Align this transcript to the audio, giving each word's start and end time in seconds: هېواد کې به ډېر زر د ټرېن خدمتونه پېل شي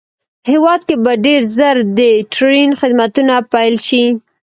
هېواد 0.51 0.81
کې 0.87 0.95
به 1.03 1.13
ډېر 1.25 1.41
زر 1.57 1.77
د 1.99 1.99
ټرېن 2.33 2.69
خدمتونه 2.79 3.35
پېل 3.51 3.75
شي 3.87 4.05